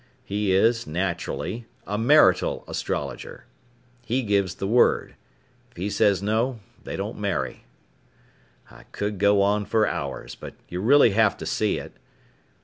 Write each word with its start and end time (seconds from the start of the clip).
He 0.23 0.51
is, 0.51 0.87
naturally, 0.87 1.67
a 1.85 1.95
marital 1.95 2.63
astrologer. 2.67 3.45
He 4.03 4.23
gives 4.23 4.55
the 4.55 4.65
word. 4.65 5.13
If 5.69 5.77
he 5.77 5.91
says 5.91 6.23
no 6.23 6.59
they 6.83 6.95
don't 6.95 7.19
marry. 7.19 7.65
"I 8.71 8.85
could 8.93 9.19
go 9.19 9.43
on 9.43 9.63
for 9.65 9.85
hours. 9.85 10.33
But 10.33 10.55
you 10.67 10.81
really 10.81 11.11
have 11.11 11.37
to 11.37 11.45
see 11.45 11.77
it. 11.77 11.93